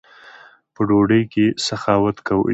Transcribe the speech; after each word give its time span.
په 0.73 0.81
ډوډۍ 0.87 1.23
کښي 1.31 1.45
سخاوت 1.67 2.17
کوئ! 2.27 2.49